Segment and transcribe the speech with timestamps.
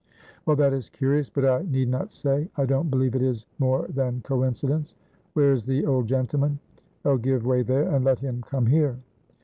[0.47, 3.85] "Well, that is curious, but I need not say I don't believe it is more
[3.87, 4.95] than coincidence.
[5.33, 6.57] Where is the old gentleman?
[7.05, 7.17] Oh!
[7.17, 8.97] give way there, and let him come here."